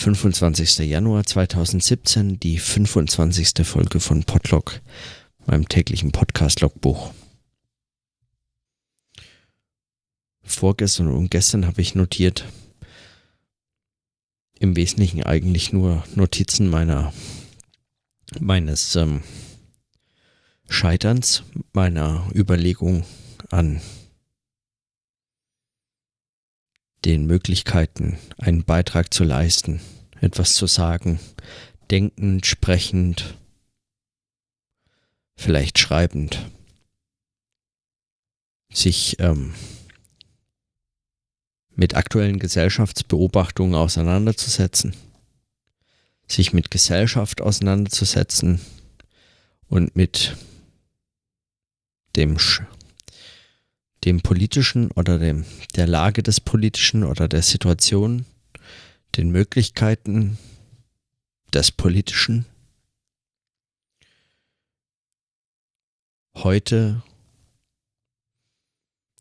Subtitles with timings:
[0.00, 0.78] 25.
[0.78, 3.66] Januar 2017, die 25.
[3.66, 4.80] Folge von Podlog,
[5.44, 7.12] meinem täglichen Podcast-Logbuch.
[10.42, 12.46] Vorgestern und gestern habe ich notiert,
[14.58, 17.12] im Wesentlichen eigentlich nur Notizen meiner
[18.38, 19.22] meines ähm,
[20.66, 21.42] Scheiterns,
[21.74, 23.04] meiner Überlegung
[23.50, 23.82] an
[27.04, 29.80] den Möglichkeiten, einen Beitrag zu leisten,
[30.20, 31.18] etwas zu sagen,
[31.90, 33.36] denkend, sprechend,
[35.36, 36.50] vielleicht schreibend,
[38.72, 39.54] sich ähm,
[41.74, 44.94] mit aktuellen Gesellschaftsbeobachtungen auseinanderzusetzen,
[46.28, 48.60] sich mit Gesellschaft auseinanderzusetzen
[49.68, 50.36] und mit
[52.16, 52.38] dem
[54.04, 55.44] dem politischen oder dem,
[55.76, 58.24] der Lage des politischen oder der Situation,
[59.16, 60.38] den Möglichkeiten
[61.52, 62.46] des politischen.
[66.34, 67.02] Heute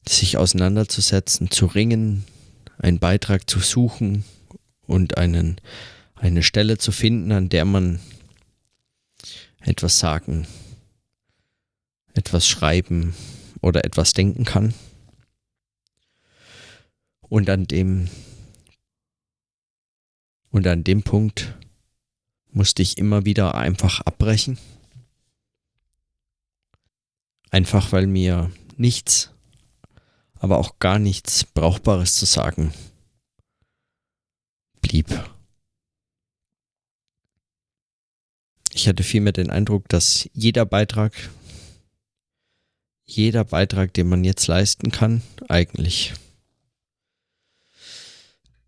[0.08, 2.24] sich auseinanderzusetzen, zu ringen,
[2.78, 4.24] einen Beitrag zu suchen
[4.88, 5.60] und einen,
[6.16, 8.00] eine Stelle zu finden, an der man
[9.60, 10.48] etwas sagen,
[12.14, 13.14] etwas schreiben,
[13.62, 14.74] oder etwas denken kann.
[17.22, 18.10] Und an dem
[20.52, 21.56] und an dem Punkt
[22.52, 24.58] musste ich immer wieder einfach abbrechen.
[27.52, 29.32] Einfach weil mir nichts,
[30.36, 32.74] aber auch gar nichts Brauchbares zu sagen
[34.90, 35.08] blieb.
[38.74, 41.14] Ich hatte vielmehr den Eindruck, dass jeder Beitrag,
[43.10, 46.14] jeder Beitrag, den man jetzt leisten kann, eigentlich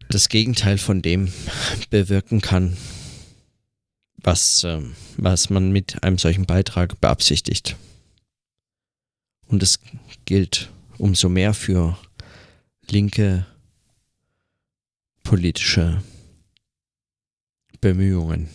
[0.10, 1.32] das Gegenteil von dem
[1.90, 2.76] bewirken kann,
[4.18, 4.82] was, äh,
[5.18, 7.78] was man mit einem solchen Beitrag beabsichtigt.
[9.48, 9.80] Und es
[10.26, 11.98] gilt umso mehr für
[12.90, 13.46] linke
[15.24, 16.04] politische
[17.80, 18.50] Bemühungen.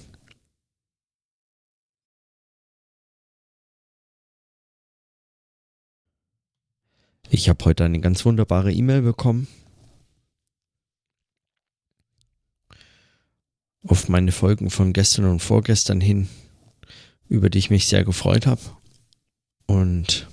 [7.29, 9.49] Ich habe heute eine ganz wunderbare E-Mail bekommen.
[13.83, 16.29] Auf meine Folgen von gestern und vorgestern hin,
[17.29, 18.61] über die ich mich sehr gefreut habe.
[19.67, 20.29] Und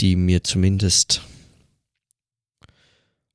[0.00, 1.22] die mir zumindest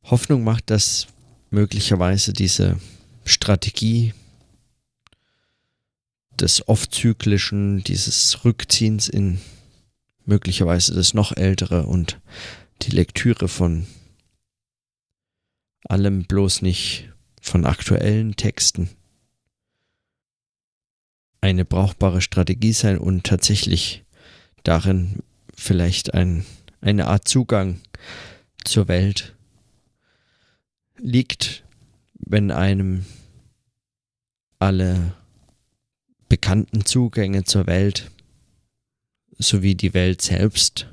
[0.04, 1.08] Hoffnung macht, dass
[1.52, 2.80] möglicherweise diese
[3.24, 4.14] Strategie
[6.40, 9.40] des oft zyklischen, dieses Rückziehens in
[10.26, 12.20] möglicherweise das noch ältere und
[12.82, 13.86] die Lektüre von
[15.88, 17.10] allem bloß nicht
[17.42, 18.90] von aktuellen Texten.
[21.42, 24.04] Eine brauchbare Strategie sein und tatsächlich
[24.64, 25.20] darin
[25.54, 26.46] vielleicht ein,
[26.82, 27.80] eine Art Zugang
[28.64, 29.36] zur Welt
[30.98, 31.64] liegt,
[32.14, 33.06] wenn einem
[34.58, 35.14] alle
[36.30, 38.10] bekannten Zugänge zur Welt
[39.38, 40.88] sowie die Welt selbst.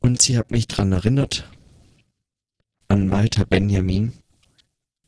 [0.00, 1.48] Und sie hat mich daran erinnert,
[2.88, 4.12] an Walter Benjamin,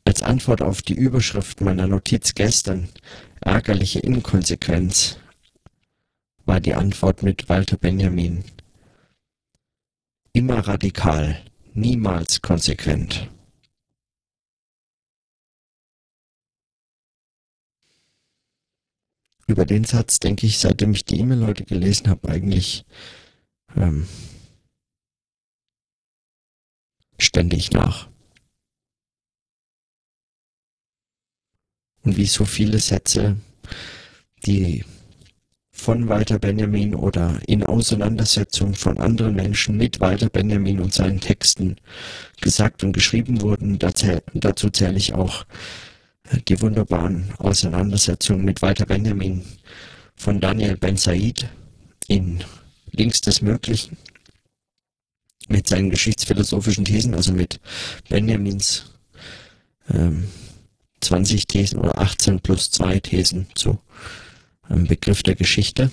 [0.05, 2.89] als Antwort auf die Überschrift meiner Notiz gestern,
[3.39, 5.17] ärgerliche Inkonsequenz,
[6.45, 8.43] war die Antwort mit Walter Benjamin.
[10.33, 11.41] Immer radikal,
[11.73, 13.29] niemals konsequent.
[19.51, 22.85] Über den Satz denke ich, seitdem ich die E-Mail heute gelesen habe, eigentlich
[23.75, 24.07] ähm,
[27.17, 28.09] ständig nach.
[32.03, 33.37] Und wie so viele Sätze,
[34.45, 34.83] die
[35.71, 41.77] von Walter Benjamin oder in Auseinandersetzung von anderen Menschen mit Walter Benjamin und seinen Texten
[42.39, 45.45] gesagt und geschrieben wurden, dazu zähle ich auch
[46.47, 49.43] die wunderbaren Auseinandersetzungen mit Walter Benjamin
[50.15, 51.49] von Daniel Ben Said
[52.07, 52.43] in
[52.91, 53.97] Links des Möglichen
[55.47, 57.59] mit seinen geschichtsphilosophischen Thesen, also mit
[58.09, 58.85] Benjamins
[59.89, 60.27] ähm,
[61.01, 63.79] 20 Thesen oder 18 plus 2 Thesen zu
[64.63, 65.91] einem Begriff der Geschichte.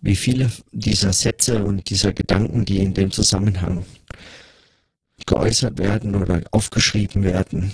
[0.00, 3.84] Wie viele dieser Sätze und dieser Gedanken, die in dem Zusammenhang
[5.24, 7.72] geäußert werden oder aufgeschrieben werden,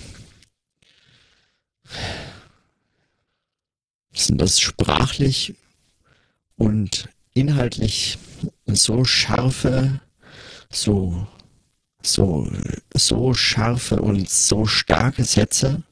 [4.14, 5.54] sind das sprachlich
[6.56, 8.18] und inhaltlich
[8.66, 10.00] so scharfe,
[10.70, 11.26] so,
[12.02, 12.50] so,
[12.94, 15.82] so scharfe und so starke Sätze,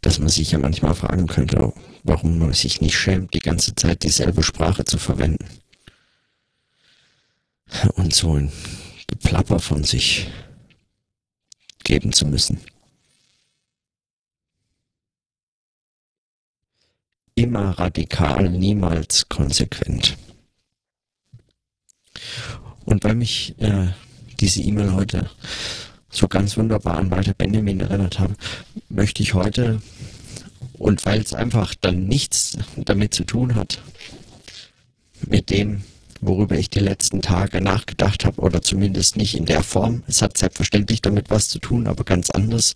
[0.00, 4.02] dass man sich ja manchmal fragen könnte, warum man sich nicht schämt, die ganze Zeit
[4.02, 5.61] dieselbe Sprache zu verwenden.
[7.94, 8.52] Und so ein
[9.06, 10.30] Geplapper von sich
[11.84, 12.60] geben zu müssen.
[17.34, 20.16] Immer radikal, niemals konsequent.
[22.84, 23.88] Und weil mich äh,
[24.40, 25.30] diese E-Mail heute
[26.10, 28.34] so ganz wunderbar an Walter Benjamin erinnert habe,
[28.88, 29.80] möchte ich heute,
[30.74, 33.80] und weil es einfach dann nichts damit zu tun hat,
[35.26, 35.84] mit dem,
[36.22, 40.04] worüber ich die letzten Tage nachgedacht habe, oder zumindest nicht in der Form.
[40.06, 42.74] Es hat selbstverständlich damit was zu tun, aber ganz anders.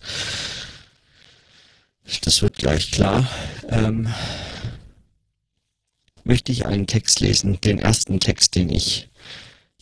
[2.23, 3.27] Das wird gleich klar.
[3.69, 4.13] Ähm,
[6.23, 9.09] möchte ich einen Text lesen, den ersten Text, den ich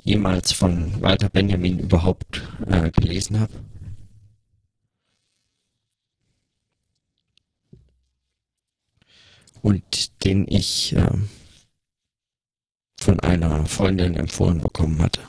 [0.04, 3.54] jemals von Walter Benjamin überhaupt äh, gelesen habe.
[9.64, 11.10] Und den ich äh,
[13.06, 15.22] von einer Freundin empfohlen bekommen hatte.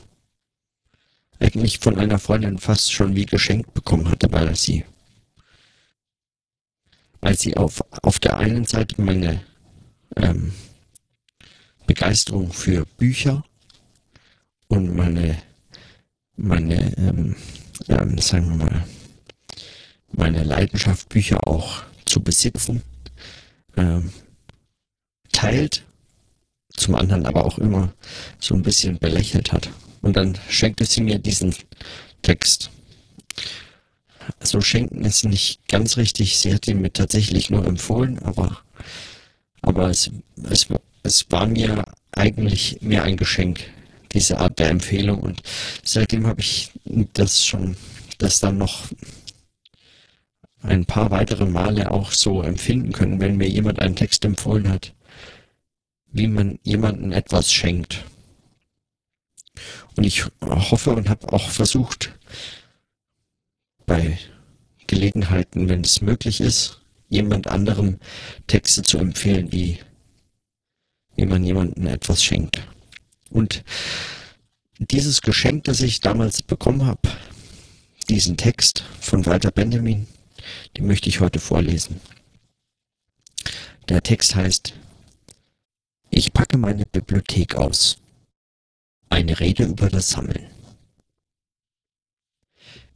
[1.39, 4.83] Eigentlich von einer Freundin fast schon wie geschenkt bekommen hatte, weil sie,
[7.21, 9.41] weil sie auf, auf der einen Seite meine
[10.15, 10.53] ähm,
[11.85, 13.43] Begeisterung für Bücher
[14.69, 15.37] und meine,
[16.35, 17.35] meine, ähm,
[17.89, 18.87] ähm, sagen wir mal,
[20.13, 22.81] meine Leidenschaft, Bücher auch zu besitzen,
[23.75, 24.11] ähm,
[25.31, 25.86] teilt,
[26.77, 27.91] zum anderen aber auch immer
[28.39, 29.69] so ein bisschen belächelt hat.
[30.01, 31.53] Und dann schenkte sie mir diesen
[32.21, 32.69] Text.
[34.41, 36.37] So schenken ist nicht ganz richtig.
[36.37, 38.61] Sie hat ihn mir tatsächlich nur empfohlen, aber,
[39.61, 40.11] aber es,
[40.49, 40.67] es,
[41.03, 43.61] es war mir eigentlich mehr ein Geschenk
[44.13, 45.19] diese Art der Empfehlung.
[45.19, 45.41] Und
[45.83, 46.71] seitdem habe ich
[47.13, 47.75] das schon,
[48.17, 48.87] das dann noch
[50.61, 54.93] ein paar weitere Male auch so empfinden können, wenn mir jemand einen Text empfohlen hat,
[56.17, 58.03] wie man jemandem etwas schenkt.
[59.95, 62.13] Und ich hoffe und habe auch versucht,
[63.85, 64.17] bei
[64.87, 67.99] Gelegenheiten, wenn es möglich ist, jemand anderem
[68.47, 69.79] Texte zu empfehlen, wie,
[71.15, 72.61] wie man jemandem etwas schenkt.
[73.29, 73.63] Und
[74.79, 77.09] dieses Geschenk, das ich damals bekommen habe,
[78.09, 80.07] diesen Text von Walter Benjamin,
[80.77, 81.99] den möchte ich heute vorlesen.
[83.89, 84.73] Der Text heißt,
[86.17, 87.99] ich packe meine Bibliothek aus.
[89.07, 90.47] Eine Rede über das Sammeln.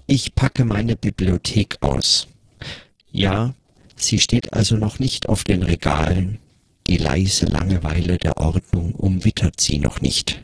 [0.08, 2.28] Ich packe meine Bibliothek aus.
[3.12, 3.54] Ja,
[3.96, 6.40] sie steht also noch nicht auf den Regalen,
[6.88, 10.44] die leise Langeweile der Ordnung umwittert sie noch nicht.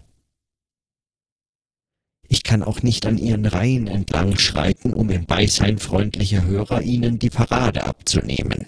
[2.29, 7.17] Ich kann auch nicht an ihren Reihen entlang schreiten, um im Beisein freundlicher Hörer ihnen
[7.17, 8.67] die Parade abzunehmen.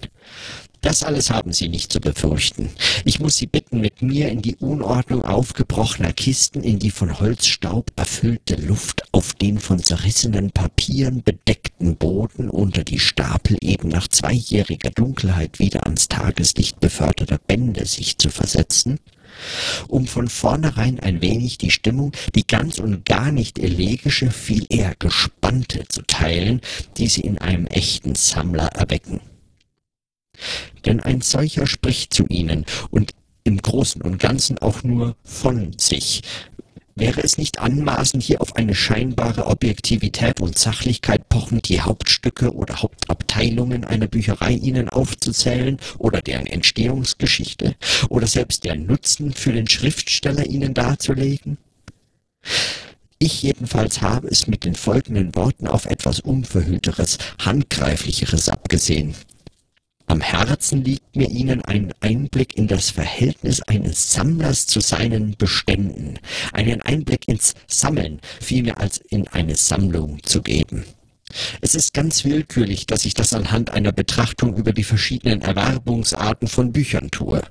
[0.80, 2.70] Das alles haben Sie nicht zu befürchten.
[3.04, 7.90] Ich muss Sie bitten, mit mir in die Unordnung aufgebrochener Kisten, in die von Holzstaub
[7.96, 14.90] erfüllte Luft, auf den von zerrissenen Papieren bedeckten Boden unter die Stapel eben nach zweijähriger
[14.90, 18.98] Dunkelheit wieder ans Tageslicht beförderter Bände sich zu versetzen,
[19.86, 24.94] um von vornherein ein wenig die Stimmung, die ganz und gar nicht elegische, viel eher
[24.98, 26.62] gespannte zu teilen,
[26.96, 29.20] die sie in einem echten Sammler erwecken.
[30.86, 33.12] Denn ein solcher spricht zu ihnen und
[33.44, 36.22] im Großen und Ganzen auch nur von sich.
[36.96, 42.82] Wäre es nicht anmaßend, hier auf eine scheinbare Objektivität und Sachlichkeit pochend die Hauptstücke oder
[42.82, 47.74] Hauptabteilungen einer Bücherei Ihnen aufzuzählen oder deren Entstehungsgeschichte
[48.10, 51.56] oder selbst deren Nutzen für den Schriftsteller Ihnen darzulegen?
[53.18, 59.14] Ich jedenfalls habe es mit den folgenden Worten auf etwas Unverhüllteres, Handgreiflicheres abgesehen.
[60.40, 66.18] Herzen liegt mir Ihnen ein Einblick in das Verhältnis eines Sammlers zu seinen Beständen,
[66.52, 70.84] einen Einblick ins Sammeln, vielmehr als in eine Sammlung zu geben.
[71.60, 76.72] Es ist ganz willkürlich, dass ich das anhand einer Betrachtung über die verschiedenen Erwerbungsarten von
[76.72, 77.42] Büchern tue.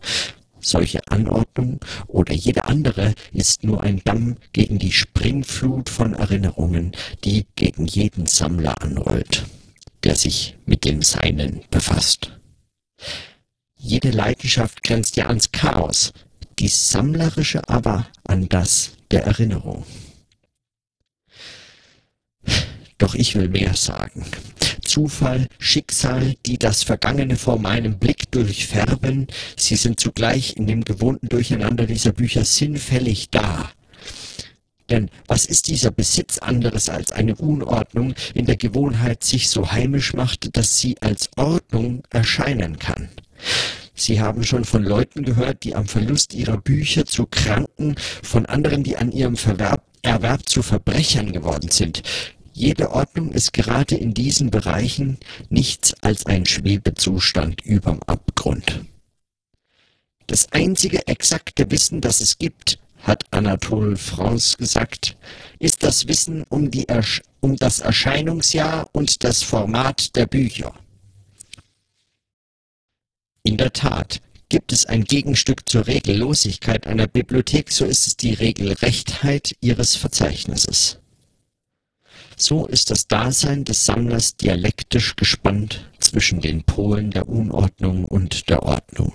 [0.60, 6.92] Solche Anordnung oder jede andere ist nur ein Damm gegen die Springflut von Erinnerungen,
[7.24, 9.46] die gegen jeden Sammler anrollt,
[10.04, 12.39] der sich mit dem Seinen befasst.
[13.76, 16.12] Jede Leidenschaft grenzt ja ans Chaos,
[16.60, 19.86] die sammlerische aber an das der Erinnerung.
[22.98, 24.26] Doch ich will mehr sagen.
[24.84, 29.28] Zufall, Schicksal, die das Vergangene vor meinem Blick durchfärben,
[29.58, 33.72] sie sind zugleich in dem gewohnten Durcheinander dieser Bücher sinnfällig da.
[34.90, 40.14] Denn was ist dieser Besitz anderes als eine Unordnung in der Gewohnheit sich so heimisch
[40.14, 43.10] macht, dass sie als Ordnung erscheinen kann?
[43.94, 48.84] Sie haben schon von Leuten gehört, die am Verlust ihrer Bücher zu Kranken, von anderen,
[48.84, 52.04] die an ihrem Verwerb, Erwerb zu Verbrechern geworden sind.
[52.54, 55.18] Jede Ordnung ist gerade in diesen Bereichen
[55.50, 58.86] nichts als ein Schwebezustand überm Abgrund.
[60.28, 65.18] Das einzige exakte Wissen, das es gibt, hat Anatole France gesagt,
[65.60, 70.74] ist das Wissen um, Ersch um das Erscheinungsjahr und das Format der Bücher.
[73.44, 78.34] In der Tat, gibt es ein Gegenstück zur Regellosigkeit einer Bibliothek, so ist es die
[78.34, 80.98] Regelrechtheit ihres Verzeichnisses.
[82.36, 88.64] So ist das Dasein des Sammlers dialektisch gespannt zwischen den Polen der Unordnung und der
[88.64, 89.14] Ordnung.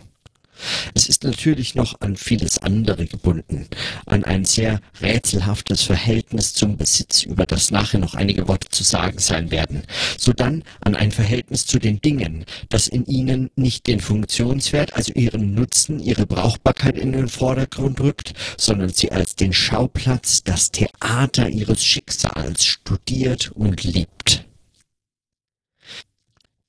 [0.94, 3.66] Es ist natürlich noch an vieles andere gebunden,
[4.06, 9.18] an ein sehr rätselhaftes Verhältnis zum Besitz, über das nachher noch einige Worte zu sagen
[9.18, 9.82] sein werden,
[10.18, 15.54] sodann an ein Verhältnis zu den Dingen, das in ihnen nicht den Funktionswert, also ihren
[15.54, 21.84] Nutzen, ihre Brauchbarkeit in den Vordergrund rückt, sondern sie als den Schauplatz, das Theater ihres
[21.84, 24.44] Schicksals studiert und liebt.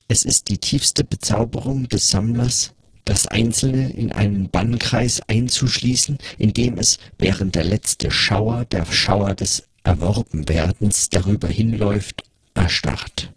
[0.08, 2.75] Es ist die tiefste Bezauberung des Sammlers,
[3.06, 9.34] das Einzelne in einen Bannkreis einzuschließen, in dem es, während der letzte Schauer, der Schauer
[9.34, 13.32] des Erworbenwerdens darüber hinläuft, erstarrt.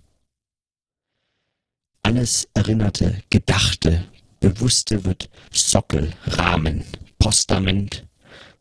[2.04, 4.06] Alles Erinnerte, Gedachte,
[4.40, 6.84] Bewusste wird Sockel, Rahmen,
[7.20, 8.08] Postament,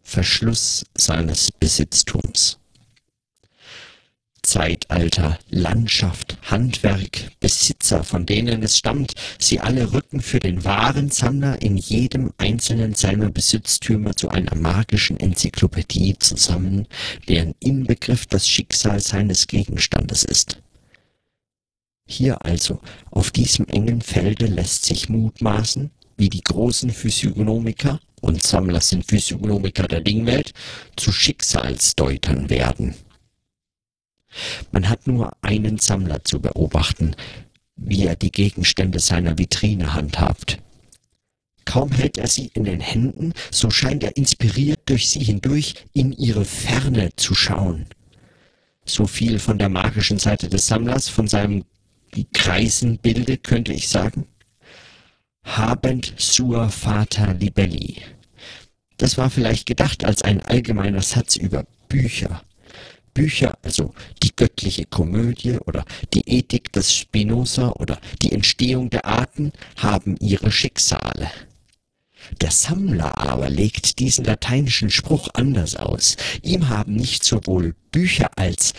[0.03, 2.59] Verschluss seines Besitztums.
[4.43, 11.61] Zeitalter, Landschaft, Handwerk, Besitzer, von denen es stammt, sie alle rücken für den wahren Sammler
[11.61, 16.87] in jedem einzelnen seiner Besitztümer zu einer magischen Enzyklopädie zusammen,
[17.29, 20.59] deren Inbegriff das Schicksal seines Gegenstandes ist.
[22.07, 22.81] Hier also,
[23.11, 29.87] auf diesem engen Felde lässt sich mutmaßen, wie die großen Physiognomiker, und Sammler sind Physiognomiker
[29.87, 30.53] der Dingwelt,
[30.97, 32.95] zu Schicksalsdeutern werden.
[34.73, 37.15] Man hat nur einen Sammler zu beobachten,
[37.77, 40.59] wie er die Gegenstände seiner Vitrine handhabt.
[41.65, 46.13] Kaum hält er sie in den Händen, so scheint er inspiriert durch sie hindurch in
[46.13, 47.87] ihre Ferne zu schauen.
[48.87, 51.65] So viel von der magischen Seite des Sammlers, von seinem
[52.33, 54.27] kreisen Bilde, könnte ich sagen.
[55.45, 58.03] Habend sur fata libelli.
[58.97, 62.43] Das war vielleicht gedacht als ein allgemeiner Satz über Bücher.
[63.15, 65.85] Bücher, also die göttliche Komödie oder
[66.15, 71.31] die Ethik des Spinoza oder die Entstehung der Arten, haben ihre Schicksale.
[72.41, 76.17] Der Sammler aber legt diesen lateinischen Spruch anders aus.
[76.43, 78.75] Ihm haben nicht sowohl Bücher als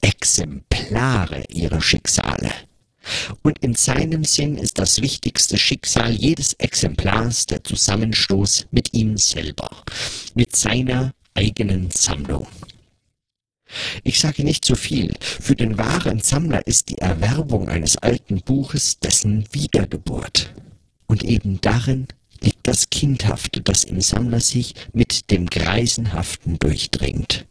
[0.00, 2.52] Exemplare ihre Schicksale.
[3.42, 9.70] Und in seinem Sinn ist das wichtigste Schicksal jedes Exemplars der Zusammenstoß mit ihm selber,
[10.34, 12.46] mit seiner eigenen Sammlung.
[14.02, 15.14] Ich sage nicht zu viel.
[15.20, 20.54] Für den wahren Sammler ist die Erwerbung eines alten Buches dessen Wiedergeburt.
[21.06, 22.06] Und eben darin
[22.40, 27.46] liegt das Kindhafte, das im Sammler sich mit dem Greisenhaften durchdringt.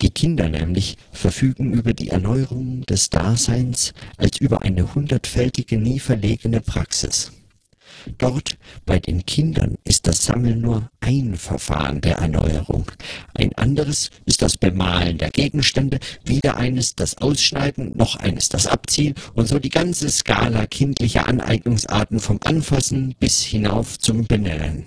[0.00, 6.60] Die Kinder nämlich verfügen über die Erneuerung des Daseins als über eine hundertfältige, nie verlegene
[6.60, 7.32] Praxis.
[8.16, 12.90] Dort bei den Kindern ist das Sammeln nur ein Verfahren der Erneuerung.
[13.34, 19.14] Ein anderes ist das Bemalen der Gegenstände, wieder eines das Ausschneiden, noch eines das Abziehen
[19.34, 24.84] und so die ganze Skala kindlicher Aneignungsarten vom Anfassen bis hinauf zum Benennen.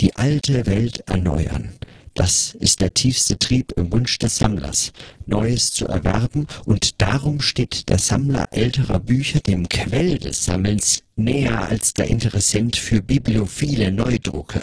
[0.00, 1.74] Die alte Welt erneuern,
[2.20, 4.92] das ist der tiefste Trieb im Wunsch des Sammlers,
[5.24, 11.62] Neues zu erwerben, und darum steht der Sammler älterer Bücher dem Quell des Sammelns näher
[11.62, 14.60] als der Interessent für bibliophile Neudrucke.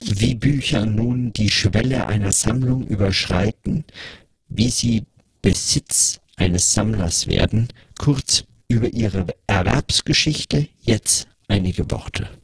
[0.00, 3.84] Wie Bücher nun die Schwelle einer Sammlung überschreiten,
[4.48, 5.04] wie sie
[5.42, 12.37] Besitz eines Sammlers werden, kurz über ihre Erwerbsgeschichte jetzt einige Worte.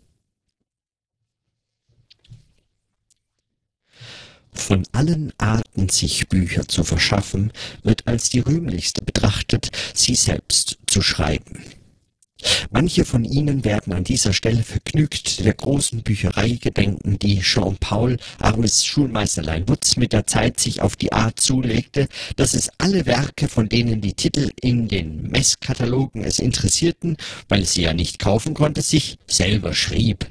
[4.55, 11.03] Von allen Arten, sich Bücher zu verschaffen, wird als die rühmlichste betrachtet, sie selbst zu
[11.03, 11.63] schreiben.
[12.71, 18.85] Manche von Ihnen werden an dieser Stelle vergnügt der großen Bücherei gedenken, die Jean-Paul, armes
[18.85, 23.69] Schulmeisterlein Wutz, mit der Zeit sich auf die Art zulegte, dass es alle Werke, von
[23.69, 27.17] denen die Titel in den Messkatalogen es interessierten,
[27.49, 30.27] weil es sie ja nicht kaufen konnte, sich selber schrieb.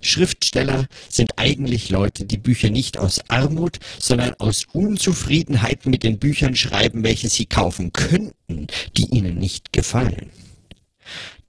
[0.00, 6.56] Schriftsteller sind eigentlich Leute, die Bücher nicht aus Armut, sondern aus Unzufriedenheit mit den Büchern
[6.56, 8.66] schreiben, welche sie kaufen könnten,
[8.96, 10.30] die ihnen nicht gefallen.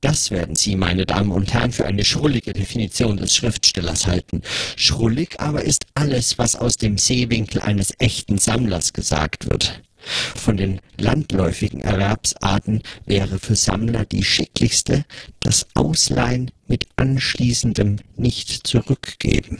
[0.01, 4.41] Das werden Sie, meine Damen und Herren, für eine schrullige Definition des Schriftstellers halten.
[4.75, 9.83] Schrullig aber ist alles, was aus dem Sehwinkel eines echten Sammlers gesagt wird.
[10.03, 15.05] Von den landläufigen Erwerbsarten wäre für Sammler die schicklichste
[15.41, 19.59] das Ausleihen mit anschließendem Nicht-Zurückgeben.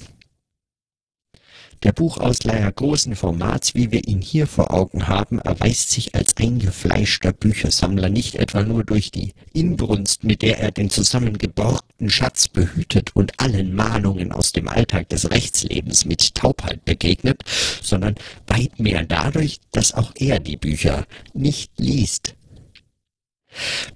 [1.84, 7.34] Der Buchausleiher großen Formats, wie wir ihn hier vor Augen haben, erweist sich als eingefleischter
[7.34, 13.40] Büchersammler nicht etwa nur durch die Inbrunst, mit der er den zusammengeborgten Schatz behütet und
[13.40, 17.42] allen Mahnungen aus dem Alltag des Rechtslebens mit Taubheit begegnet,
[17.82, 18.14] sondern
[18.46, 22.36] weit mehr dadurch, dass auch er die Bücher nicht liest,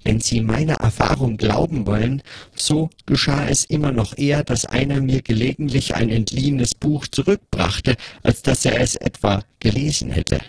[0.04, 2.22] wenn Sie meiner Erfahrung glauben wollen,
[2.54, 8.42] so geschah es immer noch eher, dass einer mir gelegentlich ein entliehenes Buch zurückbrachte, als
[8.42, 10.40] dass er es etwa gelesen hätte.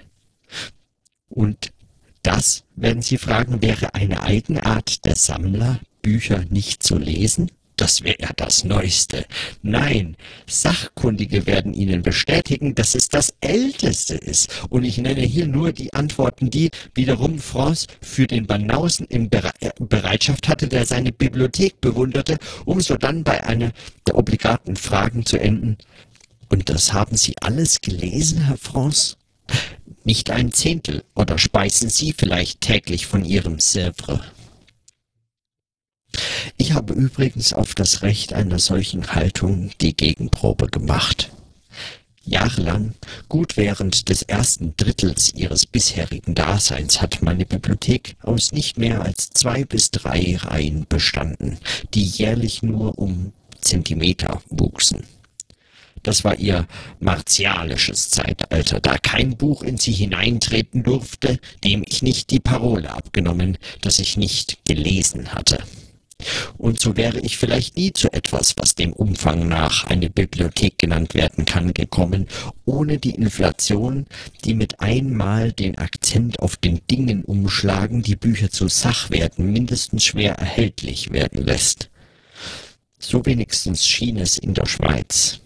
[1.30, 1.72] Und
[2.24, 7.52] das, werden Sie fragen, wäre eine Eigenart der Sammler, Bücher nicht zu lesen?
[7.78, 9.26] Das wäre ja das Neueste.
[9.62, 10.18] Nein,
[10.48, 14.50] Sachkundige werden Ihnen bestätigen, dass es das Älteste ist.
[14.70, 19.52] Und ich nenne hier nur die Antworten, die wiederum France für den Banausen in äh,
[19.80, 23.72] Bereitschaft hatte, der seine Bibliothek bewunderte, um so dann bei einer
[24.08, 25.78] der obligaten Fragen zu enden.
[26.50, 29.16] Und das haben Sie alles gelesen, Herr France?
[30.04, 34.22] Nicht ein Zehntel, oder speisen Sie vielleicht täglich von Ihrem Sèvres?
[36.58, 41.32] Ich habe übrigens auf das Recht einer solchen Haltung die Gegenprobe gemacht.
[42.24, 42.94] Jahrelang,
[43.30, 49.30] gut während des ersten Drittels ihres bisherigen Daseins, hat meine Bibliothek aus nicht mehr als
[49.30, 51.58] zwei bis drei Reihen bestanden,
[51.94, 55.04] die jährlich nur um Zentimeter wuchsen.
[56.04, 56.68] Das war ihr
[57.00, 63.58] martialisches Zeitalter, da kein Buch in sie hineintreten durfte, dem ich nicht die Parole abgenommen,
[63.82, 65.60] das ich nicht gelesen hatte.
[66.58, 71.14] Und so wäre ich vielleicht nie zu etwas, was dem Umfang nach eine Bibliothek genannt
[71.14, 72.28] werden kann, gekommen,
[72.66, 74.06] ohne die Inflation,
[74.44, 80.34] die mit einmal den Akzent auf den Dingen umschlagen, die Bücher zu Sachwerten mindestens schwer
[80.34, 81.90] erhältlich werden lässt.
[83.00, 85.42] So wenigstens schien es in der Schweiz.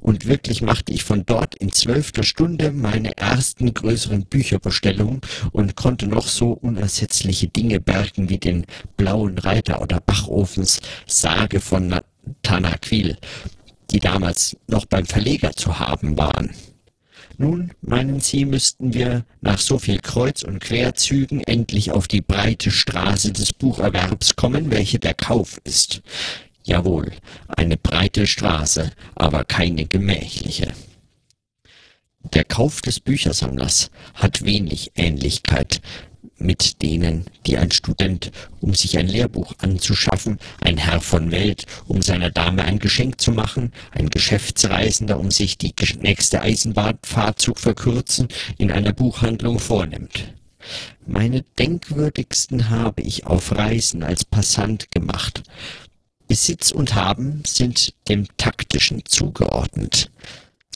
[0.00, 5.20] Und wirklich machte ich von dort in zwölfter Stunde meine ersten größeren Bücherbestellungen
[5.52, 8.64] und konnte noch so unersetzliche Dinge bergen wie den
[8.96, 12.00] Blauen Reiter oder Bachofens Sage von
[12.42, 13.16] Tanaquil,
[13.90, 16.50] die damals noch beim Verleger zu haben waren.
[17.40, 22.72] Nun, meinen Sie, müssten wir nach so viel Kreuz- und Querzügen endlich auf die breite
[22.72, 26.02] Straße des Bucherwerbs kommen, welche der Kauf ist.
[26.68, 27.12] Jawohl,
[27.48, 30.68] eine breite Straße, aber keine gemächliche.
[32.34, 35.80] Der Kauf des Büchersammlers hat wenig Ähnlichkeit
[36.36, 42.02] mit denen, die ein Student, um sich ein Lehrbuch anzuschaffen, ein Herr von Welt, um
[42.02, 48.28] seiner Dame ein Geschenk zu machen, ein Geschäftsreisender, um sich die nächste Eisenbahnfahrt zu verkürzen,
[48.58, 50.34] in einer Buchhandlung vornimmt.
[51.06, 55.44] Meine denkwürdigsten habe ich auf Reisen als Passant gemacht,
[56.28, 60.10] Besitz und Haben sind dem Taktischen zugeordnet.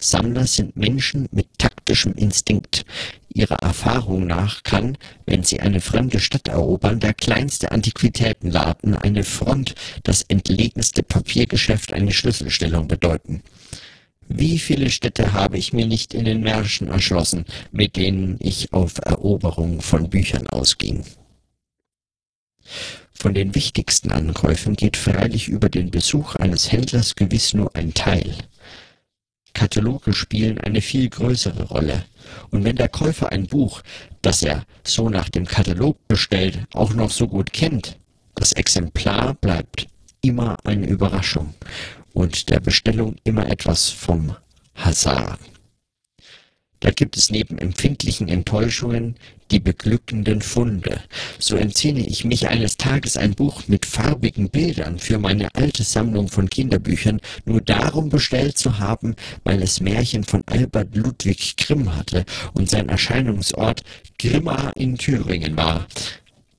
[0.00, 2.86] Sammler sind Menschen mit taktischem Instinkt.
[3.28, 9.74] Ihrer Erfahrung nach kann, wenn sie eine fremde Stadt erobern, der kleinste Antiquitätenladen, eine Front,
[10.02, 13.42] das entlegenste Papiergeschäft eine Schlüsselstellung bedeuten.
[14.28, 18.94] Wie viele Städte habe ich mir nicht in den Märschen erschlossen, mit denen ich auf
[19.04, 21.04] Eroberung von Büchern ausging.
[23.22, 28.34] Von den wichtigsten Ankäufen geht freilich über den Besuch eines Händlers gewiss nur ein Teil.
[29.54, 32.04] Kataloge spielen eine viel größere Rolle,
[32.50, 33.82] und wenn der Käufer ein Buch,
[34.22, 37.96] das er so nach dem Katalog bestellt, auch noch so gut kennt,
[38.34, 39.86] das Exemplar bleibt
[40.20, 41.54] immer eine Überraschung
[42.14, 44.34] und der Bestellung immer etwas vom
[44.74, 45.38] Hasard.
[46.80, 49.14] Da gibt es neben empfindlichen Enttäuschungen
[49.52, 51.00] die beglückenden Funde.
[51.38, 56.28] So entziehe ich mich eines Tages ein Buch mit farbigen Bildern für meine alte Sammlung
[56.28, 62.24] von Kinderbüchern nur darum bestellt zu haben, weil es Märchen von Albert Ludwig Grimm hatte
[62.54, 63.82] und sein Erscheinungsort
[64.18, 65.86] Grimma in Thüringen war.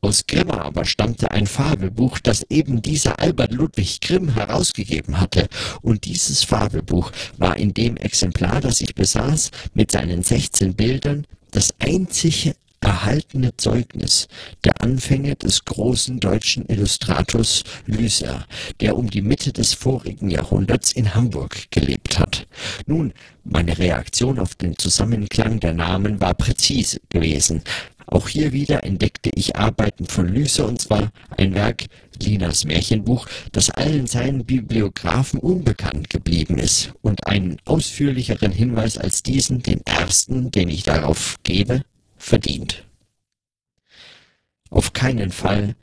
[0.02, 5.48] Aus Grimma aber stammte ein Fabelbuch, das eben dieser Albert Ludwig Grimm herausgegeben hatte,
[5.82, 11.74] und dieses Fabelbuch war in dem Exemplar, das ich besaß, mit seinen 16 Bildern das
[11.80, 14.28] einzige erhaltene Zeugnis
[14.64, 18.46] der Anfänge des großen deutschen Illustrators Lüser,
[18.82, 22.46] der um die Mitte des vorigen Jahrhunderts in Hamburg gelebt hat.
[22.86, 27.64] Nun, meine Reaktion auf den Zusammenklang der Namen war präzise gewesen.
[28.06, 31.86] Auch hier wieder entdeckte ich Arbeiten von Lüser, und zwar ein Werk,
[32.22, 39.64] Linas Märchenbuch, das allen seinen Bibliographen unbekannt geblieben ist und einen ausführlicheren Hinweis als diesen,
[39.64, 41.82] den ersten, den ich darauf gebe,
[42.24, 42.86] verdient.
[44.70, 45.76] Auf keinen Fall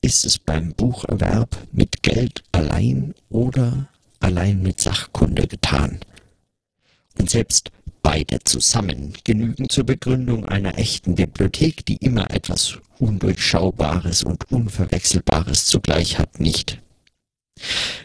[0.00, 3.88] ist es beim Bucherwerb mit Geld allein oder
[4.20, 6.00] allein mit Sachkunde getan.
[7.18, 7.70] Und selbst
[8.02, 16.18] beide zusammen genügen zur Begründung einer echten Bibliothek, die immer etwas Undurchschaubares und Unverwechselbares zugleich
[16.18, 16.82] hat, nicht.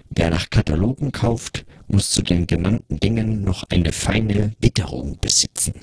[0.09, 5.73] Wer nach Katalogen kauft, muss zu den genannten Dingen noch eine feine Witterung besitzen.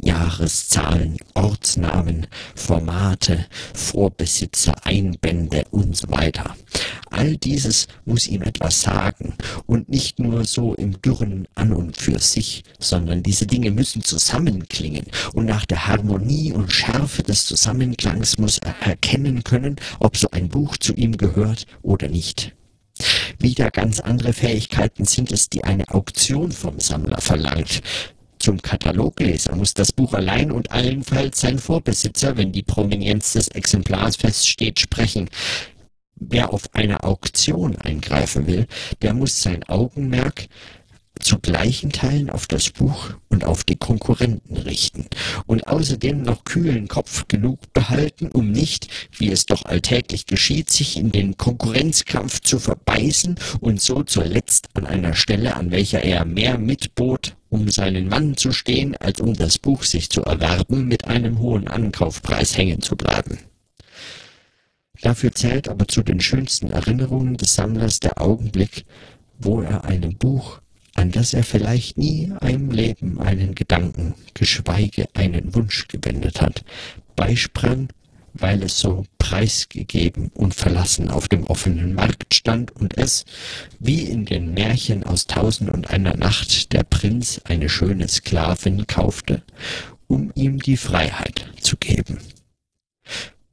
[0.00, 6.54] Jahreszahlen, Ortsnamen, Formate, Vorbesitzer, Einbände und so weiter.
[7.10, 9.34] All dieses muss ihm etwas sagen
[9.66, 15.06] und nicht nur so im Dürren an und für sich, sondern diese Dinge müssen zusammenklingen
[15.32, 20.48] und nach der Harmonie und Schärfe des Zusammenklangs muss er erkennen können, ob so ein
[20.48, 22.54] Buch zu ihm gehört oder nicht.
[23.38, 27.82] Wieder ganz andere Fähigkeiten sind es, die eine Auktion vom Sammler verlangt.
[28.38, 34.16] Zum Katalogleser muss das Buch allein und allenfalls sein Vorbesitzer, wenn die Provenienz des Exemplars
[34.16, 35.28] feststeht, sprechen.
[36.14, 38.66] Wer auf eine Auktion eingreifen will,
[39.02, 40.48] der muss sein Augenmerk
[41.18, 45.06] zu gleichen Teilen auf das Buch und auf die Konkurrenten richten
[45.46, 50.96] und außerdem noch kühlen Kopf genug behalten, um nicht, wie es doch alltäglich geschieht, sich
[50.96, 56.58] in den Konkurrenzkampf zu verbeißen und so zuletzt an einer Stelle, an welcher er mehr
[56.58, 61.38] mitbot, um seinen Mann zu stehen, als um das Buch sich zu erwerben, mit einem
[61.38, 63.38] hohen Ankaufpreis hängen zu bleiben.
[65.00, 68.84] Dafür zählt aber zu den schönsten Erinnerungen des Sammlers der Augenblick,
[69.38, 70.60] wo er einem Buch
[70.98, 76.64] an das er vielleicht nie einem Leben einen Gedanken, geschweige einen Wunsch gewendet hat,
[77.14, 77.88] beisprang,
[78.34, 83.24] weil es so preisgegeben und verlassen auf dem offenen Markt stand und es,
[83.78, 89.42] wie in den Märchen aus Tausend und einer Nacht, der Prinz eine schöne Sklavin kaufte,
[90.08, 92.18] um ihm die Freiheit zu geben.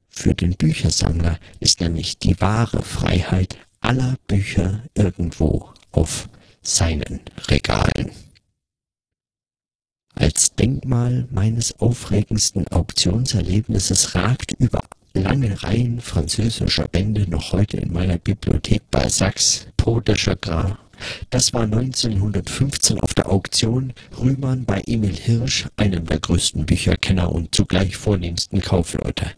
[0.10, 6.27] Für den Büchersammler ist nämlich die wahre Freiheit aller Bücher irgendwo auf
[6.67, 8.12] seinen Regalen.
[10.15, 14.82] Als Denkmal meines aufregendsten Auktionserlebnisses ragt über
[15.13, 20.78] lange Reihen französischer Bände noch heute in meiner Bibliothek bei Sachs Pot de Chagrin.
[21.30, 27.54] Das war 1915 auf der Auktion Rühmann bei Emil Hirsch, einem der größten Bücherkenner und
[27.54, 29.32] zugleich vornehmsten Kaufleute.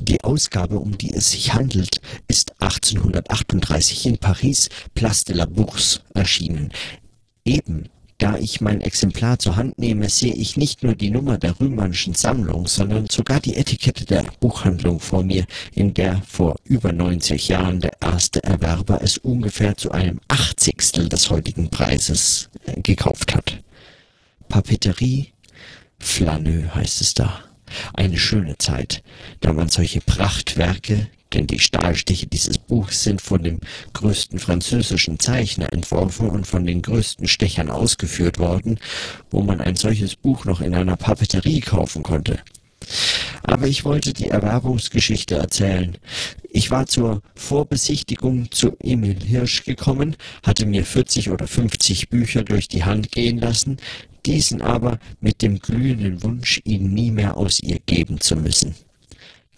[0.00, 6.00] Die Ausgabe, um die es sich handelt, ist 1838 in Paris Place de la Bourse
[6.14, 6.72] erschienen.
[7.44, 11.58] Eben da ich mein Exemplar zur Hand nehme, sehe ich nicht nur die Nummer der
[11.60, 17.48] Rühmannschen Sammlung, sondern sogar die Etikette der Buchhandlung vor mir, in der vor über 90
[17.48, 23.62] Jahren der erste Erwerber es ungefähr zu einem Achtzigstel des heutigen Preises äh, gekauft hat.
[24.48, 25.32] Papeterie
[26.00, 27.47] Flaneux heißt es da.
[27.94, 29.02] Eine schöne Zeit,
[29.40, 33.60] da man solche Prachtwerke, denn die Stahlstiche dieses Buchs sind von dem
[33.92, 38.78] größten französischen Zeichner entworfen und von den größten Stechern ausgeführt worden,
[39.30, 42.38] wo man ein solches Buch noch in einer Papeterie kaufen konnte.
[43.42, 45.98] Aber ich wollte die Erwerbungsgeschichte erzählen.
[46.50, 52.68] Ich war zur Vorbesichtigung zu Emil Hirsch gekommen, hatte mir 40 oder 50 Bücher durch
[52.68, 53.78] die Hand gehen lassen,
[54.26, 58.74] diesen aber mit dem glühenden Wunsch, ihn nie mehr aus ihr geben zu müssen.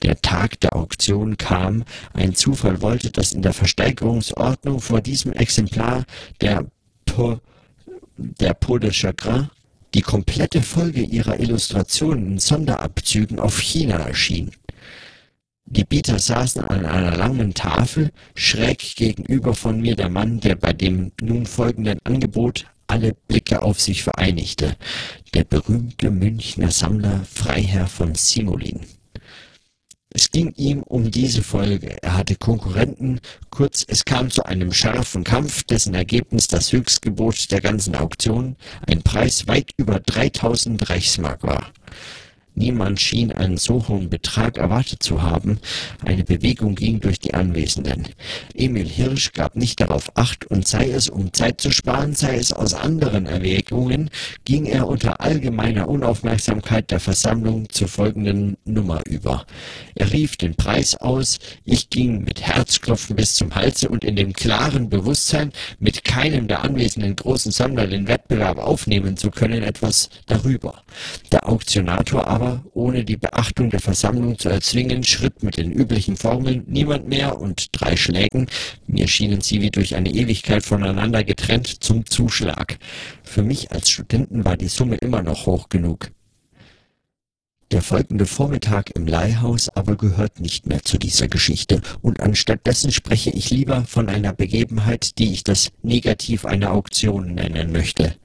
[0.02, 6.04] Der Tag der Auktion kam, ein Zufall wollte, dass in der Versteigerungsordnung vor diesem Exemplar
[6.40, 6.66] der
[7.04, 7.40] Peau,
[8.16, 9.50] der Peau de Chagrin
[9.94, 14.52] die komplette Folge ihrer Illustrationen in Sonderabzügen auf China erschien.
[15.66, 20.72] Die Bieter saßen an einer langen Tafel, schräg gegenüber von mir der Mann, der bei
[20.72, 24.76] dem nun folgenden Angebot alle Blicke auf sich vereinigte,
[25.32, 28.80] der berühmte Münchner Sammler Freiherr von Simolin.
[30.12, 32.02] Es ging ihm um diese Folge.
[32.02, 37.60] Er hatte Konkurrenten, kurz es kam zu einem scharfen Kampf, dessen Ergebnis das Höchstgebot der
[37.60, 38.56] ganzen Auktion,
[38.88, 41.72] ein Preis weit über 3000 Reichsmark war.
[42.54, 45.58] Niemand schien einen so hohen Betrag erwartet zu haben.
[46.04, 48.08] Eine Bewegung ging durch die Anwesenden.
[48.54, 52.52] Emil Hirsch gab nicht darauf acht, und sei es um Zeit zu sparen, sei es
[52.52, 54.10] aus anderen Erwägungen,
[54.44, 59.46] ging er unter allgemeiner Unaufmerksamkeit der Versammlung zur folgenden Nummer über.
[59.94, 64.32] Er rief den Preis aus, ich ging mit Herzklopfen bis zum Halse und in dem
[64.32, 70.82] klaren Bewusstsein, mit keinem der anwesenden großen Sammler den Wettbewerb aufnehmen zu können, etwas darüber.
[71.32, 76.64] Der Auktionator aber, ohne die Beachtung der Versammlung zu erzwingen, schritt mit den üblichen Formeln
[76.66, 78.46] Niemand mehr und drei Schlägen
[78.86, 82.78] (mir schienen sie wie durch eine Ewigkeit voneinander getrennt) zum Zuschlag.
[83.22, 86.10] Für mich als Studenten war die Summe immer noch hoch genug.
[87.72, 93.30] Der folgende Vormittag im Leihhaus aber gehört nicht mehr zu dieser Geschichte, und anstattdessen spreche
[93.30, 98.16] ich lieber von einer Begebenheit, die ich das Negativ einer Auktion nennen möchte.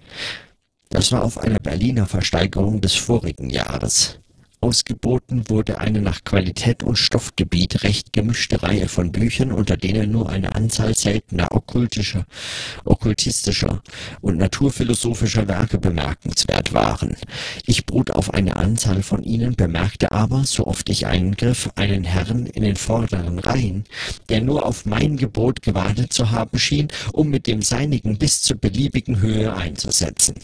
[0.95, 4.17] Das war auf einer Berliner Versteigerung des vorigen Jahres.
[4.61, 10.29] Ausgeboten wurde eine nach Qualität und Stoffgebiet recht gemischte Reihe von Büchern, unter denen nur
[10.29, 12.25] eine Anzahl seltener okkultischer,
[12.85, 13.83] okkultistischer
[14.21, 17.17] und naturphilosophischer Werke bemerkenswert waren.
[17.65, 22.45] Ich bot auf eine Anzahl von ihnen, bemerkte aber, so oft ich eingriff, einen Herrn
[22.45, 23.83] in den vorderen Reihen,
[24.29, 28.55] der nur auf mein Gebot gewartet zu haben schien, um mit dem seinigen bis zur
[28.55, 30.35] beliebigen Höhe einzusetzen.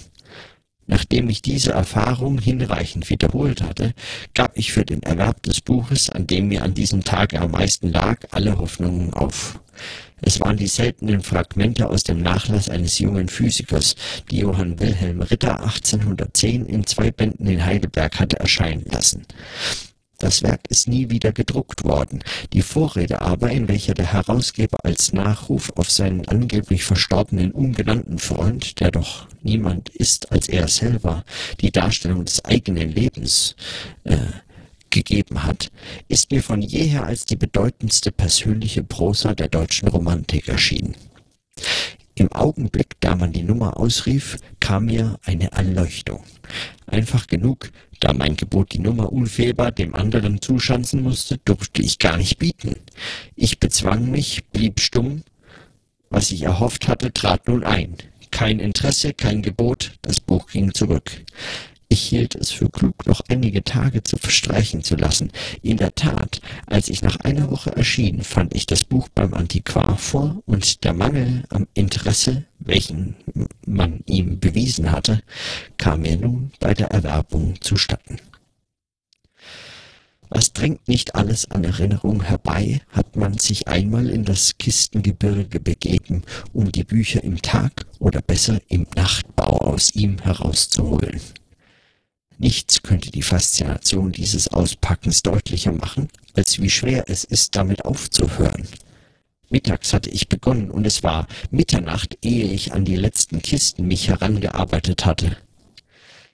[0.92, 3.94] Nachdem ich diese Erfahrung hinreichend wiederholt hatte,
[4.34, 7.94] gab ich für den Erwerb des Buches, an dem mir an diesem Tage am meisten
[7.94, 9.62] lag, alle Hoffnungen auf.
[10.22, 13.96] Es waren die seltenen Fragmente aus dem Nachlass eines jungen Physikers,
[14.30, 19.26] die Johann Wilhelm Ritter 1810 in zwei Bänden in Heidelberg hatte erscheinen lassen
[20.22, 25.14] das Werk ist nie wieder gedruckt worden, die Vorrede aber, in welcher der Herausgeber als
[25.14, 31.24] Nachruf auf seinen angeblich verstorbenen ungenannten Freund, der doch niemand ist als er selber,
[31.60, 33.56] die Darstellung des eigenen Lebens
[34.04, 34.18] äh,
[34.90, 35.72] gegeben hat,
[36.08, 40.96] ist mir von jeher als die bedeutendste persönliche Prosa der deutschen Romantik erschienen.
[42.16, 46.24] Im Augenblick, da man die Nummer ausrief, kam mir eine Erleuchtung.
[46.86, 52.18] Einfach genug, da mein Gebot die Nummer unfehlbar dem anderen zuschanzen musste, durfte ich gar
[52.18, 52.76] nicht bieten.
[53.36, 55.24] Ich bezwang mich, blieb stumm.
[56.10, 57.96] Was ich erhofft hatte, trat nun ein.
[58.32, 61.12] Kein Interesse, kein Gebot, das Buch ging zurück.
[61.92, 65.30] Ich hielt es für klug, noch einige Tage zu verstreichen zu lassen.
[65.62, 69.98] In der Tat, als ich nach einer Woche erschien, fand ich das Buch beim Antiquar
[69.98, 73.18] vor, und der Mangel am Interesse, welchen
[73.66, 75.22] man ihm bewiesen hatte,
[75.76, 78.22] kam mir nun bei der Erwerbung zustatten.
[80.30, 86.24] Was drängt nicht alles an Erinnerung herbei, hat man sich einmal in das Kistengebirge begeben,
[86.54, 91.20] um die Bücher im Tag oder besser im Nachtbau aus ihm herauszuholen.
[92.42, 98.68] Nichts könnte die Faszination dieses Auspackens deutlicher machen, als wie schwer es ist, damit aufzuhören.
[99.52, 104.08] Mittags hatte ich begonnen und es war Mitternacht, ehe ich an die letzten Kisten mich
[104.08, 105.38] herangearbeitet hatte.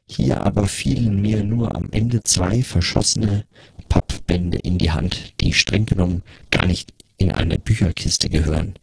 [0.08, 3.44] Hier aber fielen mir nur am Ende zwei verschossene
[3.90, 8.76] Pappbände in die Hand, die streng genommen gar nicht in eine Bücherkiste gehören.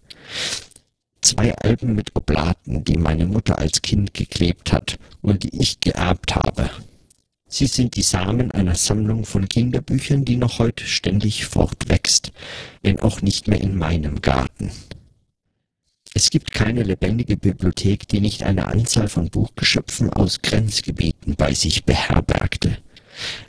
[1.23, 6.35] Zwei Alben mit Oblaten, die meine Mutter als Kind geklebt hat und die ich geerbt
[6.35, 6.69] habe.
[7.47, 12.33] Sie sind die Samen einer Sammlung von Kinderbüchern, die noch heute ständig fortwächst,
[12.83, 14.71] wenn auch nicht mehr in meinem Garten.
[16.15, 21.85] Es gibt keine lebendige Bibliothek, die nicht eine Anzahl von Buchgeschöpfen aus Grenzgebieten bei sich
[21.85, 22.79] beherbergte.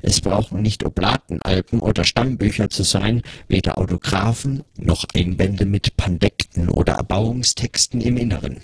[0.01, 6.93] Es brauchen nicht Oblatenalben oder Stammbücher zu sein, weder Autographen noch Einbände mit Pandekten oder
[6.93, 8.57] Erbauungstexten im Inneren.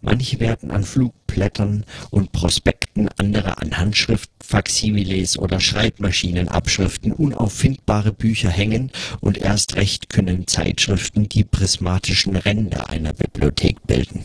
[0.00, 8.90] Manche werden an Flugblättern und Prospekten, andere an Handschrift, Faksimiles oder Schreibmaschinenabschriften unauffindbare Bücher hängen
[9.20, 14.24] und erst recht können Zeitschriften die prismatischen Ränder einer Bibliothek bilden.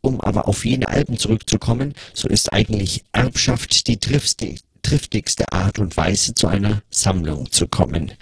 [0.00, 6.34] Um aber auf jene Alben zurückzukommen, so ist eigentlich Erbschaft die triftigste Art und Weise,
[6.34, 8.12] zu einer Sammlung zu kommen.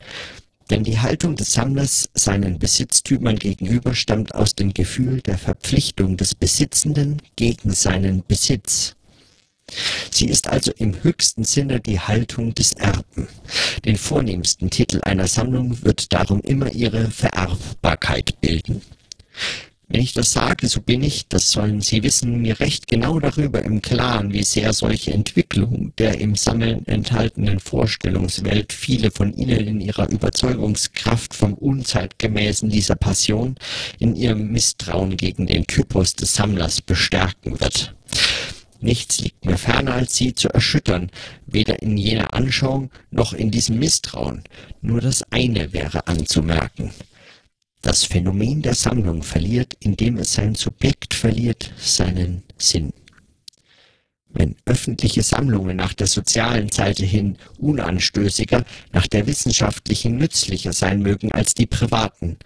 [0.71, 6.35] Denn die Haltung des Sammlers seinen Besitztümern gegenüber stammt aus dem Gefühl der Verpflichtung des
[6.35, 8.97] Besitzenden gegen seinen Besitz.
[10.11, 13.29] Sie ist also im höchsten Sinne die Haltung des Erben.
[13.85, 18.83] Den vornehmsten Titel einer Sammlung wird darum immer ihre Vererbbarkeit bilden.
[19.89, 23.63] Wenn ich das sage, so bin ich, das sollen Sie wissen, mir recht genau darüber
[23.63, 29.81] im Klaren, wie sehr solche Entwicklung der im Sammeln enthaltenen Vorstellungswelt viele von Ihnen in
[29.81, 33.57] ihrer Überzeugungskraft vom Unzeitgemäßen dieser Passion
[33.99, 37.95] in ihrem Misstrauen gegen den Typus des Sammlers bestärken wird.
[38.85, 41.11] Nichts liegt mir ferner, als sie zu erschüttern,
[41.47, 44.45] weder in jener Anschauung noch in diesem Misstrauen.
[44.83, 46.91] Nur das eine wäre anzumerken.
[47.81, 52.93] Das Phänomen der Sammlung verliert, indem es sein Subjekt verliert, seinen Sinn.
[54.29, 61.33] Wenn öffentliche Sammlungen nach der sozialen Seite hin unanstößiger, nach der wissenschaftlichen nützlicher sein mögen
[61.33, 62.37] als die privaten,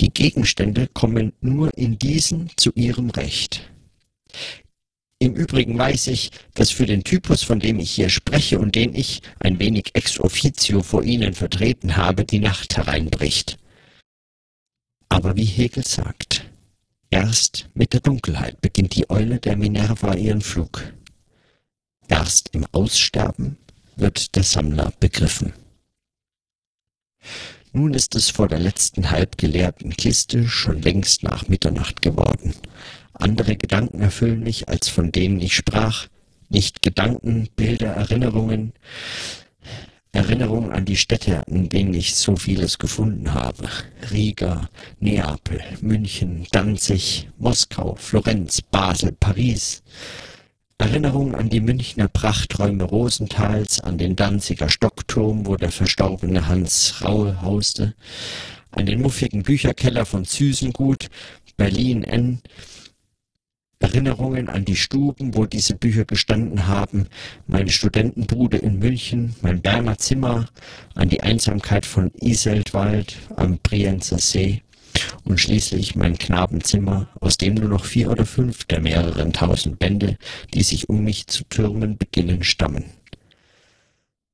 [0.00, 3.68] die Gegenstände kommen nur in diesen zu ihrem Recht.
[5.24, 8.94] Im Übrigen weiß ich, dass für den Typus, von dem ich hier spreche und den
[8.94, 13.56] ich ein wenig ex officio vor Ihnen vertreten habe, die Nacht hereinbricht.
[15.08, 16.44] Aber wie Hegel sagt,
[17.08, 20.92] erst mit der Dunkelheit beginnt die Eule der Minerva ihren Flug.
[22.06, 23.56] Erst im Aussterben
[23.96, 25.54] wird der Sammler begriffen.
[27.72, 32.54] Nun ist es vor der letzten halb geleerten Kiste schon längst nach Mitternacht geworden.
[33.14, 36.08] Andere Gedanken erfüllen mich, als von denen ich sprach.
[36.48, 38.72] Nicht Gedanken, Bilder, Erinnerungen.
[40.12, 43.68] Erinnerungen an die Städte, in denen ich so vieles gefunden habe.
[44.12, 44.68] Riga,
[45.00, 49.82] Neapel, München, Danzig, Moskau, Florenz, Basel, Paris.
[50.78, 57.40] Erinnerung an die Münchner Prachträume Rosenthals, an den Danziger Stockturm, wo der verstorbene Hans Raue
[57.42, 57.94] hauste,
[58.70, 61.08] an den muffigen Bücherkeller von Züsengut,
[61.56, 62.42] Berlin N.,
[63.84, 67.06] Erinnerungen an die Stuben, wo diese Bücher gestanden haben,
[67.46, 70.46] meine Studentenbude in München, mein Berner Zimmer,
[70.94, 74.62] an die Einsamkeit von Iseldwald am Brienzer See
[75.24, 80.16] und schließlich mein Knabenzimmer, aus dem nur noch vier oder fünf der mehreren tausend Bände,
[80.54, 82.84] die sich um mich zu türmen beginnen, stammen.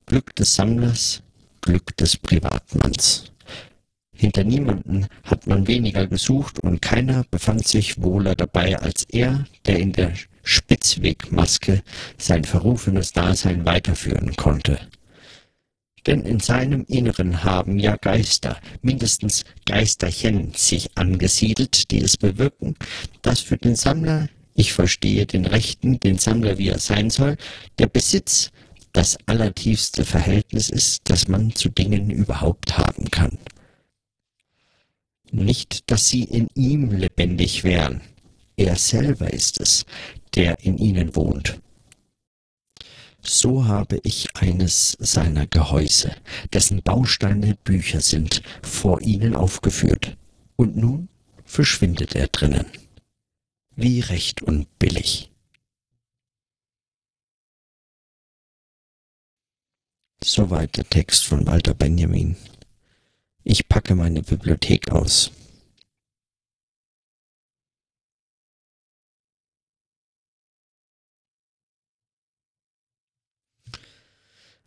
[0.05, 1.23] Glück des Sammlers,
[1.59, 3.30] Glück des Privatmanns.
[4.21, 9.79] Hinter niemanden hat man weniger gesucht und keiner befand sich wohler dabei als er, der
[9.79, 11.81] in der Spitzwegmaske
[12.19, 14.77] sein verrufenes Dasein weiterführen konnte.
[16.05, 22.75] Denn in seinem Inneren haben ja Geister, mindestens Geisterchen, sich angesiedelt, die es bewirken,
[23.23, 27.37] dass für den Sammler, ich verstehe den Rechten, den Sammler wie er sein soll,
[27.79, 28.51] der Besitz
[28.93, 33.39] das allertiefste Verhältnis ist, das man zu Dingen überhaupt haben kann.
[35.31, 38.01] Nicht, dass sie in ihm lebendig wären,
[38.57, 39.85] er selber ist es,
[40.35, 41.59] der in ihnen wohnt
[43.23, 46.15] so habe ich eines seiner Gehäuse,
[46.53, 50.17] dessen Bausteine Bücher sind, vor ihnen aufgeführt.
[50.55, 51.07] Und nun
[51.45, 52.65] verschwindet er drinnen.
[53.75, 55.31] Wie recht und billig.
[60.23, 62.35] Soweit der Text von Walter Benjamin.
[63.43, 65.31] Ich packe meine Bibliothek aus.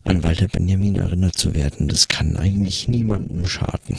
[0.05, 1.89] an Walter Benjamin erinnert zu werden.
[1.89, 3.97] Das kann eigentlich niemandem schaden.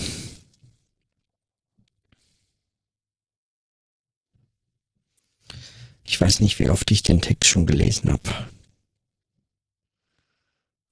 [6.03, 8.47] Ich weiß nicht, wie oft ich den Text schon gelesen habe.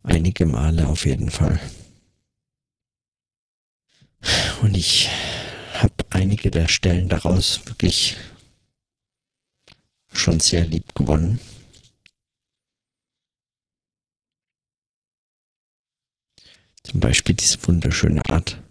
[0.01, 1.59] Einige Male auf jeden Fall.
[4.61, 5.09] Und ich
[5.73, 8.15] habe einige der Stellen daraus wirklich
[10.13, 11.39] schon sehr lieb gewonnen.
[16.83, 18.61] Zum Beispiel diese wunderschöne Art.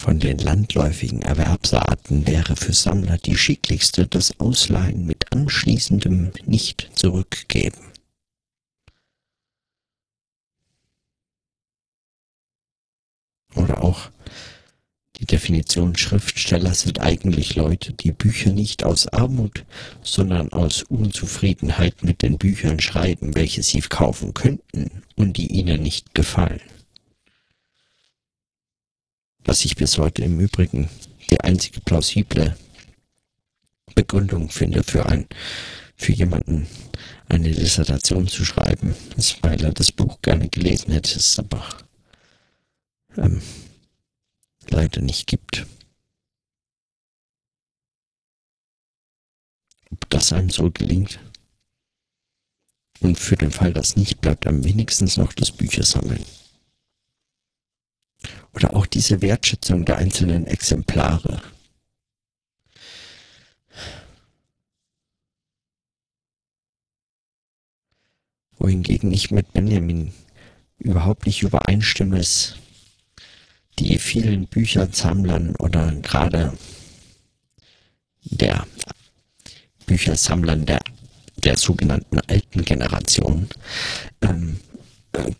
[0.00, 7.89] Von den landläufigen Erwerbsarten wäre für Sammler die schicklichste das Ausleihen mit anschließendem Nicht-Zurückgeben.
[13.54, 14.10] Oder auch
[15.20, 19.66] die Definition Schriftsteller sind eigentlich Leute, die Bücher nicht aus Armut,
[20.02, 26.14] sondern aus Unzufriedenheit mit den Büchern schreiben, welche sie kaufen könnten und die ihnen nicht
[26.14, 26.60] gefallen.
[29.44, 30.88] Was ich bis heute im Übrigen
[31.30, 32.56] die einzige plausible
[33.94, 35.26] Begründung finde für ein,
[35.96, 36.66] für jemanden
[37.28, 41.62] eine Dissertation zu schreiben, ist, weil er das Buch gerne gelesen hätte, ist aber
[43.16, 43.42] ähm,
[44.68, 45.66] leider nicht gibt.
[49.90, 51.20] Ob das einem so gelingt?
[53.00, 56.24] Und für den Fall, dass nicht, bleibt am wenigstens noch das Büchersammeln.
[58.52, 61.42] Oder auch diese Wertschätzung der einzelnen Exemplare.
[68.58, 70.12] Wohingegen ich mit Benjamin
[70.78, 72.59] überhaupt nicht übereinstimme, ist
[73.80, 76.52] die vielen Büchersammlern oder gerade
[78.22, 78.66] der
[79.86, 80.80] Büchersammlern der,
[81.36, 83.48] der sogenannten alten Generation
[84.20, 84.60] ähm,
[85.12, 85.32] äh,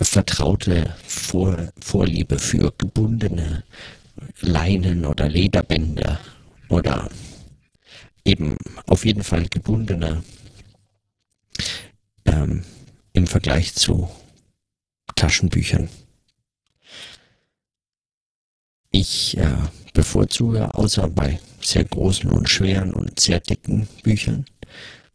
[0.00, 3.62] vertraute Vor Vorliebe für gebundene
[4.40, 6.18] Leinen oder Lederbänder
[6.70, 7.10] oder
[8.24, 8.56] eben
[8.86, 10.24] auf jeden Fall gebundene
[12.24, 12.64] ähm,
[13.12, 14.10] im Vergleich zu
[15.14, 15.90] Taschenbüchern.
[18.92, 19.56] Ich äh,
[19.94, 24.44] bevorzuge, außer bei sehr großen und schweren und sehr dicken Büchern,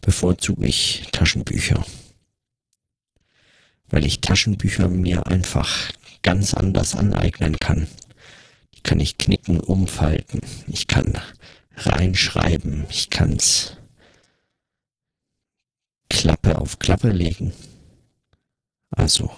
[0.02, 1.86] bevorzuge ich Taschenbücher.
[3.90, 5.92] Weil ich Taschenbücher mir einfach
[6.24, 7.88] ganz anders aneignen kann.
[8.76, 10.42] Die kann ich knicken, umfalten.
[10.68, 11.20] Ich kann
[11.76, 12.86] reinschreiben.
[12.90, 13.78] Ich kann's
[16.10, 17.54] Klappe auf Klappe legen.
[18.90, 19.32] Also,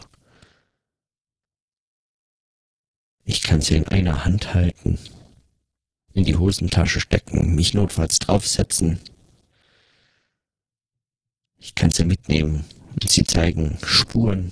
[3.29, 4.97] ich kann sie in einer Hand halten,
[6.13, 8.99] in die Hosentasche stecken, mich notfalls draufsetzen.
[11.59, 14.51] Ich kann sie mitnehmen und sie zeigen Spuren.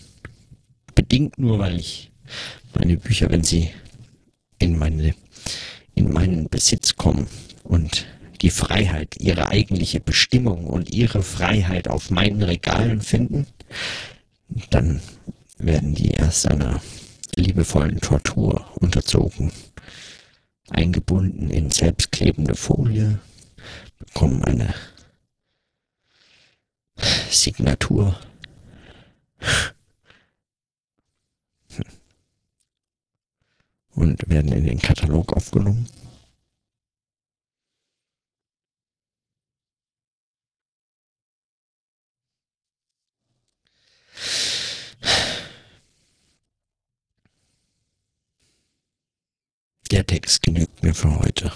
[0.93, 2.11] Bedingt nur, weil ich
[2.75, 3.71] meine Bücher, wenn sie
[4.59, 5.15] in meine,
[5.95, 7.25] in meinen Besitz kommen
[7.63, 8.05] und
[8.43, 13.47] die Freiheit, ihre eigentliche Bestimmung und ihre Freiheit auf meinen Regalen finden,
[14.69, 15.01] dann
[15.57, 16.79] werden die erst einer
[17.37, 19.51] liebevollen Tortur unterzogen,
[20.69, 23.19] eingebunden in selbstklebende Folie,
[23.99, 24.73] bekommen eine
[27.29, 28.19] Signatur.
[33.91, 35.87] Und werden in den Katalog aufgenommen.
[49.91, 51.51] Der Text genügt mir für heute.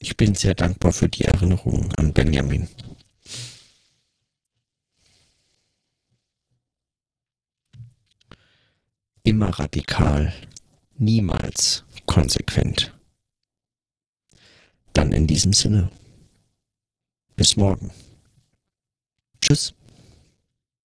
[0.00, 2.68] Ich bin sehr dankbar für die Erinnerung an Benjamin.
[9.22, 10.32] Immer radikal,
[10.98, 12.94] niemals konsequent.
[14.92, 15.90] Dann in diesem Sinne.
[17.34, 17.90] Bis morgen.
[19.40, 19.77] Tschüss.